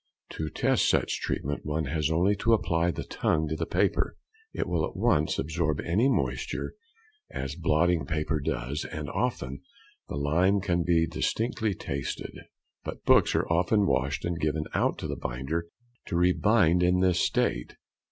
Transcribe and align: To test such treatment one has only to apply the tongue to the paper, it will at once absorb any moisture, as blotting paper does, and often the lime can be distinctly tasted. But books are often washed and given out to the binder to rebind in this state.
To 0.31 0.49
test 0.49 0.89
such 0.89 1.21
treatment 1.21 1.63
one 1.63 1.85
has 1.85 2.09
only 2.09 2.35
to 2.37 2.53
apply 2.53 2.89
the 2.89 3.03
tongue 3.03 3.47
to 3.49 3.55
the 3.55 3.67
paper, 3.67 4.17
it 4.51 4.65
will 4.65 4.83
at 4.83 4.95
once 4.97 5.37
absorb 5.37 5.79
any 5.81 6.09
moisture, 6.09 6.73
as 7.29 7.53
blotting 7.55 8.07
paper 8.07 8.39
does, 8.39 8.83
and 8.83 9.11
often 9.11 9.61
the 10.09 10.15
lime 10.15 10.59
can 10.59 10.81
be 10.81 11.05
distinctly 11.05 11.75
tasted. 11.75 12.35
But 12.83 13.05
books 13.05 13.35
are 13.35 13.47
often 13.47 13.85
washed 13.85 14.25
and 14.25 14.39
given 14.39 14.63
out 14.73 14.97
to 14.97 15.07
the 15.07 15.15
binder 15.17 15.67
to 16.07 16.15
rebind 16.15 16.81
in 16.81 17.01
this 17.01 17.19
state. 17.19 17.75